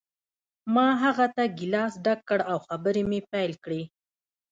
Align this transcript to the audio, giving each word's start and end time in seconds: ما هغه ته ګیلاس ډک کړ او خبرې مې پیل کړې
ما 0.73 0.87
هغه 1.03 1.25
ته 1.35 1.43
ګیلاس 1.57 1.93
ډک 2.05 2.19
کړ 2.29 2.39
او 2.51 2.57
خبرې 2.67 3.03
مې 3.09 3.19
پیل 3.31 3.53
کړې 3.63 3.81